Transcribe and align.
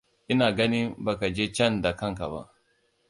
Ina 0.31 0.47
ganin 0.57 0.87
baka 1.05 1.25
je 1.35 1.45
can 1.55 1.73
da 1.83 1.91
kanka 1.99 2.27
ba. 2.31 2.43